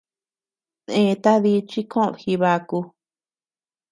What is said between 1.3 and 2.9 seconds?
dí chi koʼöd Jibaku.